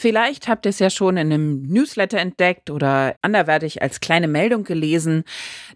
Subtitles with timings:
[0.00, 4.64] Vielleicht habt ihr es ja schon in einem Newsletter entdeckt oder anderweitig als kleine Meldung
[4.64, 5.24] gelesen.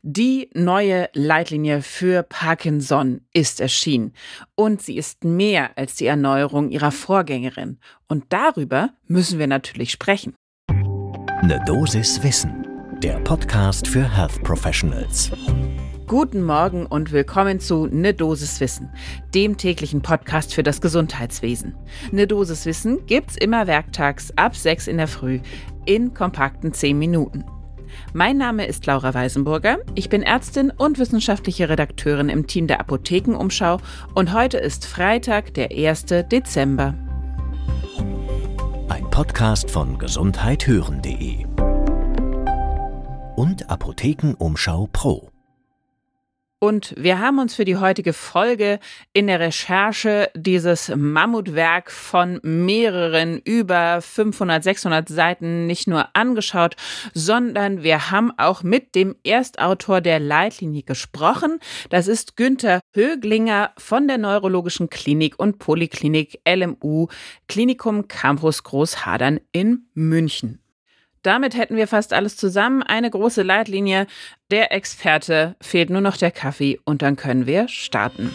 [0.01, 4.15] Die neue Leitlinie für Parkinson ist erschienen.
[4.55, 7.79] Und sie ist mehr als die Erneuerung ihrer Vorgängerin.
[8.09, 10.33] Und darüber müssen wir natürlich sprechen.
[10.71, 12.67] Eine Dosis Wissen,
[13.03, 15.33] der Podcast für Health Professionals.
[16.15, 18.89] Guten Morgen und willkommen zu Ne Dosis Wissen,
[19.35, 21.75] dem täglichen Podcast für das Gesundheitswesen.
[22.13, 25.41] Ne Dosis Wissen gibt's immer werktags ab 6 in der Früh
[25.87, 27.45] in kompakten 10 Minuten.
[28.13, 29.79] Mein Name ist Laura Weisenburger.
[29.97, 33.79] Ich bin Ärztin und wissenschaftliche Redakteurin im Team der Apothekenumschau
[34.15, 36.05] und heute ist Freitag, der 1.
[36.31, 36.95] Dezember.
[38.89, 41.45] Ein Podcast von gesundheithören.de
[43.35, 45.34] und Apothekenumschau Pro.
[46.65, 48.81] Und wir haben uns für die heutige Folge
[49.13, 56.77] in der Recherche dieses Mammutwerk von mehreren über 500, 600 Seiten nicht nur angeschaut,
[57.13, 61.59] sondern wir haben auch mit dem Erstautor der Leitlinie gesprochen.
[61.91, 67.09] Das ist Günther Höglinger von der Neurologischen Klinik und Poliklinik LMU
[67.47, 70.64] Klinikum Campus Großhadern in München.
[71.25, 72.83] Damit hätten wir fast alles zusammen.
[72.83, 74.07] Eine große Leitlinie.
[74.51, 78.31] Der Experte fehlt nur noch der Kaffee und dann können wir starten.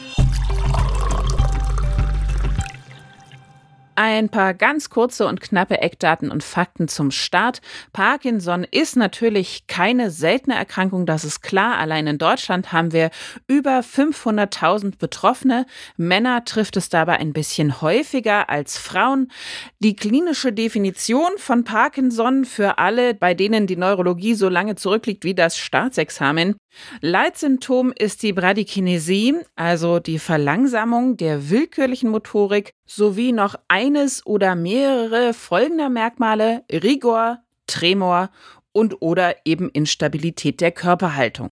[4.01, 7.59] Ein paar ganz kurze und knappe Eckdaten und Fakten zum Start.
[7.91, 11.77] Parkinson ist natürlich keine seltene Erkrankung, das ist klar.
[11.77, 13.09] Allein in Deutschland haben wir
[13.47, 15.65] über 500.000 Betroffene.
[15.97, 19.33] Männer trifft es dabei ein bisschen häufiger als Frauen.
[19.79, 25.35] Die klinische Definition von Parkinson für alle, bei denen die Neurologie so lange zurückliegt wie
[25.35, 26.55] das Staatsexamen,
[27.01, 35.33] Leitsymptom ist die Bradykinesie, also die Verlangsamung der willkürlichen Motorik, sowie noch eines oder mehrere
[35.33, 38.29] folgender Merkmale Rigor, Tremor
[38.71, 41.49] und oder eben Instabilität der Körperhaltung.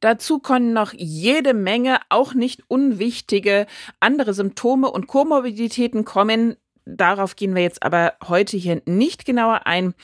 [0.00, 3.66] Dazu können noch jede Menge auch nicht unwichtige
[4.00, 6.56] andere Symptome und Komorbiditäten kommen,
[6.96, 9.94] Darauf gehen wir jetzt aber heute hier nicht genauer ein.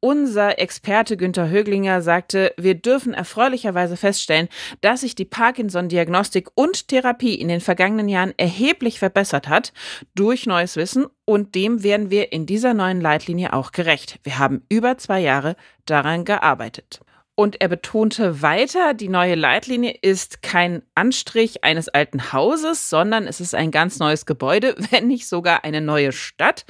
[0.00, 4.48] Unser Experte Günther Höglinger sagte, wir dürfen erfreulicherweise feststellen,
[4.80, 9.72] dass sich die Parkinson-Diagnostik und Therapie in den vergangenen Jahren erheblich verbessert hat
[10.14, 14.20] durch neues Wissen und dem werden wir in dieser neuen Leitlinie auch gerecht.
[14.22, 17.00] Wir haben über zwei Jahre daran gearbeitet.
[17.38, 23.42] Und er betonte weiter, die neue Leitlinie ist kein Anstrich eines alten Hauses, sondern es
[23.42, 26.64] ist ein ganz neues Gebäude, wenn nicht sogar eine neue Stadt.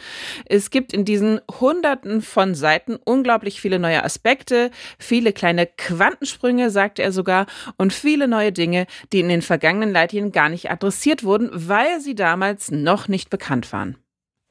[0.44, 7.04] Es gibt in diesen Hunderten von Seiten unglaublich viele neue Aspekte, viele kleine Quantensprünge, sagte
[7.04, 11.48] er sogar, und viele neue Dinge, die in den vergangenen Leitlinien gar nicht adressiert wurden,
[11.52, 13.98] weil sie damals noch nicht bekannt waren.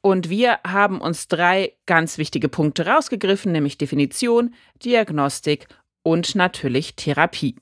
[0.01, 5.67] Und wir haben uns drei ganz wichtige Punkte rausgegriffen, nämlich Definition, Diagnostik
[6.05, 7.55] und natürlich Therapie.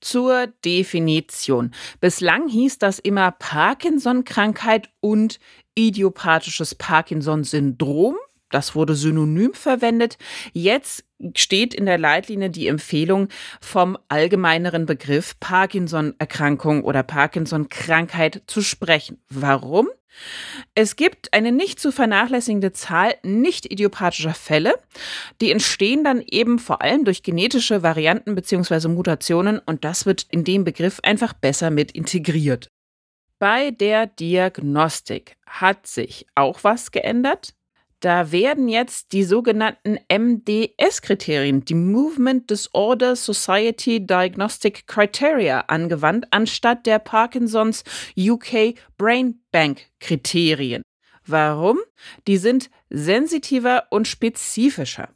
[0.00, 1.72] Zur Definition.
[2.00, 5.40] Bislang hieß das immer Parkinson-Krankheit und
[5.74, 8.14] idiopathisches Parkinson-Syndrom.
[8.50, 10.18] Das wurde synonym verwendet.
[10.52, 13.28] Jetzt steht in der Leitlinie die Empfehlung
[13.60, 19.20] vom allgemeineren Begriff Parkinson-Erkrankung oder Parkinson-Krankheit zu sprechen.
[19.28, 19.88] Warum?
[20.74, 24.74] Es gibt eine nicht zu vernachlässigende Zahl nicht idiopathischer Fälle.
[25.40, 28.88] Die entstehen dann eben vor allem durch genetische Varianten bzw.
[28.88, 32.70] Mutationen und das wird in dem Begriff einfach besser mit integriert.
[33.38, 37.55] Bei der Diagnostik hat sich auch was geändert.
[38.06, 47.00] Da werden jetzt die sogenannten MDS-Kriterien, die Movement Disorder Society Diagnostic Criteria, angewandt, anstatt der
[47.00, 47.82] Parkinsons
[48.16, 50.82] UK Brain Bank Kriterien.
[51.26, 51.80] Warum?
[52.28, 55.08] Die sind sensitiver und spezifischer.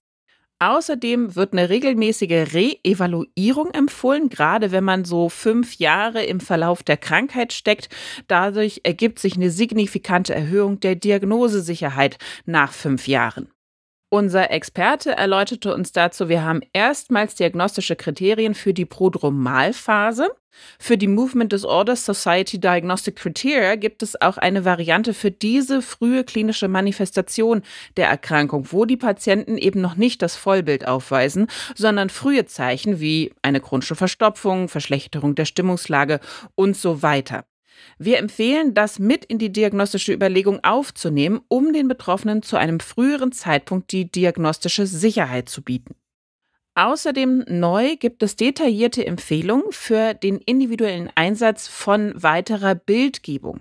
[0.62, 6.98] Außerdem wird eine regelmäßige Re-Evaluierung empfohlen, gerade wenn man so fünf Jahre im Verlauf der
[6.98, 7.88] Krankheit steckt.
[8.28, 13.48] Dadurch ergibt sich eine signifikante Erhöhung der Diagnosesicherheit nach fünf Jahren.
[14.12, 20.30] Unser Experte erläuterte uns dazu, wir haben erstmals diagnostische Kriterien für die Prodromalphase.
[20.80, 26.24] Für die Movement Disorders Society Diagnostic Criteria gibt es auch eine Variante für diese frühe
[26.24, 27.62] klinische Manifestation
[27.96, 31.46] der Erkrankung, wo die Patienten eben noch nicht das Vollbild aufweisen,
[31.76, 36.18] sondern frühe Zeichen wie eine chronische Verstopfung, Verschlechterung der Stimmungslage
[36.56, 37.44] und so weiter.
[37.98, 43.32] Wir empfehlen, das mit in die diagnostische Überlegung aufzunehmen, um den Betroffenen zu einem früheren
[43.32, 45.94] Zeitpunkt die diagnostische Sicherheit zu bieten.
[46.76, 53.60] Außerdem neu gibt es detaillierte Empfehlungen für den individuellen Einsatz von weiterer Bildgebung.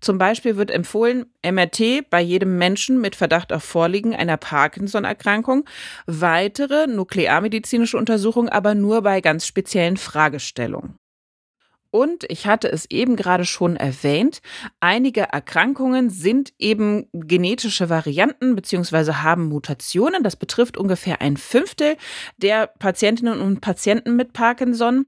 [0.00, 5.64] Zum Beispiel wird empfohlen, MRT bei jedem Menschen mit Verdacht auf Vorliegen einer Parkinson-Erkrankung,
[6.06, 10.96] weitere nuklearmedizinische Untersuchungen aber nur bei ganz speziellen Fragestellungen.
[11.94, 14.42] Und ich hatte es eben gerade schon erwähnt,
[14.80, 19.12] einige Erkrankungen sind eben genetische Varianten bzw.
[19.12, 20.24] haben Mutationen.
[20.24, 21.96] Das betrifft ungefähr ein Fünftel
[22.36, 25.06] der Patientinnen und Patienten mit Parkinson.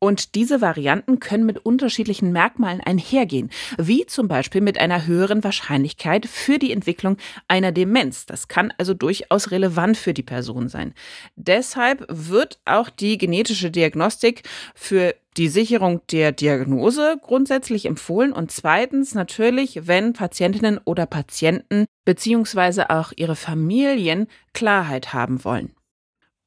[0.00, 6.26] Und diese Varianten können mit unterschiedlichen Merkmalen einhergehen, wie zum Beispiel mit einer höheren Wahrscheinlichkeit
[6.26, 7.16] für die Entwicklung
[7.48, 8.24] einer Demenz.
[8.24, 10.94] Das kann also durchaus relevant für die Person sein.
[11.34, 14.42] Deshalb wird auch die genetische Diagnostik
[14.74, 22.90] für die Sicherung der Diagnose grundsätzlich empfohlen und zweitens natürlich, wenn Patientinnen oder Patienten beziehungsweise
[22.90, 25.72] auch ihre Familien Klarheit haben wollen.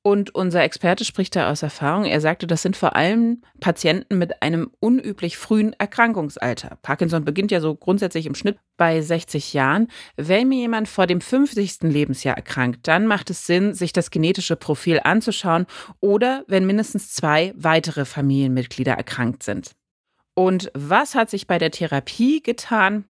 [0.03, 2.05] Und unser Experte spricht da aus Erfahrung.
[2.05, 6.79] Er sagte, das sind vor allem Patienten mit einem unüblich frühen Erkrankungsalter.
[6.81, 9.89] Parkinson beginnt ja so grundsätzlich im Schnitt bei 60 Jahren.
[10.15, 11.83] Wenn mir jemand vor dem 50.
[11.83, 15.67] Lebensjahr erkrankt, dann macht es Sinn, sich das genetische Profil anzuschauen
[15.99, 19.71] oder wenn mindestens zwei weitere Familienmitglieder erkrankt sind.
[20.33, 23.05] Und was hat sich bei der Therapie getan?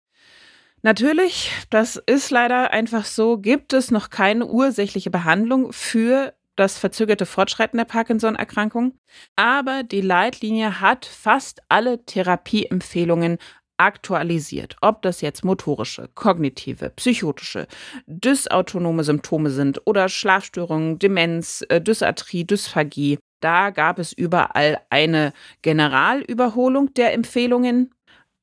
[0.81, 7.25] Natürlich, das ist leider einfach so, gibt es noch keine ursächliche Behandlung für das verzögerte
[7.25, 8.93] Fortschreiten der Parkinson-Erkrankung,
[9.35, 13.37] aber die Leitlinie hat fast alle Therapieempfehlungen
[13.81, 14.75] aktualisiert.
[14.81, 17.67] Ob das jetzt motorische, kognitive, psychotische,
[18.05, 23.17] dysautonome Symptome sind oder Schlafstörungen, Demenz, äh, Dysarthrie, Dysphagie.
[23.41, 25.33] Da gab es überall eine
[25.63, 27.91] Generalüberholung der Empfehlungen.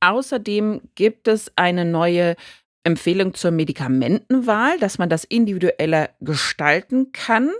[0.01, 2.35] Außerdem gibt es eine neue
[2.83, 7.51] Empfehlung zur Medikamentenwahl, dass man das individueller gestalten kann.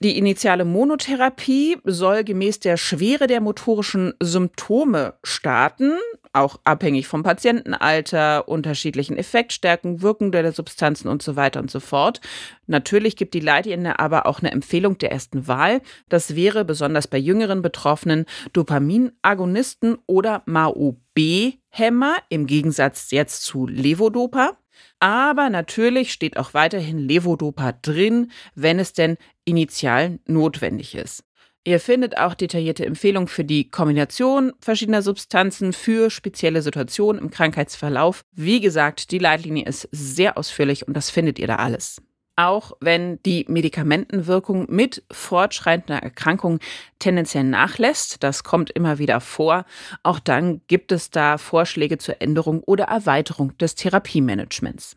[0.00, 5.94] Die initiale Monotherapie soll gemäß der Schwere der motorischen Symptome starten,
[6.32, 12.20] auch abhängig vom Patientenalter, unterschiedlichen Effektstärken, Wirkung der Substanzen und so weiter und so fort.
[12.66, 15.80] Natürlich gibt die Leitlinie aber auch eine Empfehlung der ersten Wahl.
[16.08, 24.56] Das wäre besonders bei jüngeren Betroffenen Dopaminagonisten oder MAO-B-Hämmer im Gegensatz jetzt zu Levodopa.
[25.00, 31.24] Aber natürlich steht auch weiterhin Levodopa drin, wenn es denn initial notwendig ist.
[31.68, 38.22] Ihr findet auch detaillierte Empfehlungen für die Kombination verschiedener Substanzen für spezielle Situationen im Krankheitsverlauf.
[38.32, 42.00] Wie gesagt, die Leitlinie ist sehr ausführlich und das findet ihr da alles.
[42.36, 46.60] Auch wenn die Medikamentenwirkung mit fortschreitender Erkrankung
[47.00, 49.66] tendenziell nachlässt, das kommt immer wieder vor,
[50.02, 54.96] auch dann gibt es da Vorschläge zur Änderung oder Erweiterung des Therapiemanagements.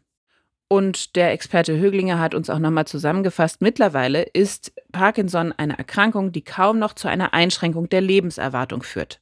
[0.71, 6.45] Und der Experte Höglinger hat uns auch nochmal zusammengefasst, mittlerweile ist Parkinson eine Erkrankung, die
[6.45, 9.19] kaum noch zu einer Einschränkung der Lebenserwartung führt.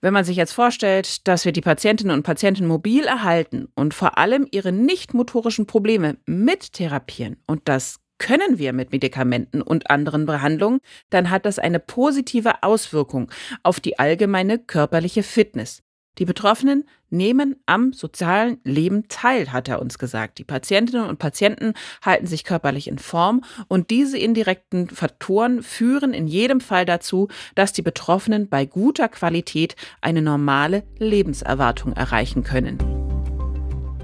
[0.00, 4.16] Wenn man sich jetzt vorstellt, dass wir die Patientinnen und Patienten mobil erhalten und vor
[4.16, 10.24] allem ihre nicht motorischen Probleme mit therapieren, und das können wir mit Medikamenten und anderen
[10.24, 10.78] Behandlungen,
[11.10, 13.28] dann hat das eine positive Auswirkung
[13.64, 15.82] auf die allgemeine körperliche Fitness.
[16.18, 20.38] Die Betroffenen nehmen am sozialen Leben teil, hat er uns gesagt.
[20.38, 26.28] Die Patientinnen und Patienten halten sich körperlich in Form und diese indirekten Faktoren führen in
[26.28, 32.78] jedem Fall dazu, dass die Betroffenen bei guter Qualität eine normale Lebenserwartung erreichen können.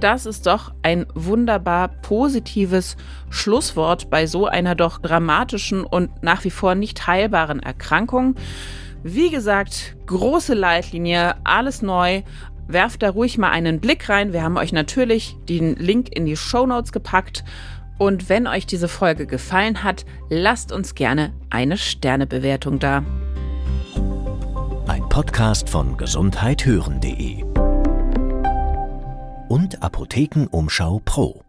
[0.00, 2.96] Das ist doch ein wunderbar positives
[3.28, 8.34] Schlusswort bei so einer doch dramatischen und nach wie vor nicht heilbaren Erkrankung.
[9.02, 12.22] Wie gesagt, große Leitlinie, alles neu.
[12.68, 14.32] Werft da ruhig mal einen Blick rein.
[14.32, 17.44] Wir haben euch natürlich den Link in die Show Notes gepackt.
[17.98, 23.02] Und wenn euch diese Folge gefallen hat, lasst uns gerne eine Sternebewertung da.
[24.86, 27.44] Ein Podcast von gesundheithören.de
[29.48, 31.42] und Apothekenumschau Pro.